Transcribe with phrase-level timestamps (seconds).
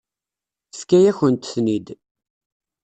[0.69, 1.87] Tefka-yakent-ten-id.